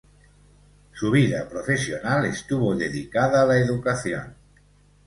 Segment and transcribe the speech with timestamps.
[0.93, 4.33] Su vida profesional estuvo dedicada a la educación.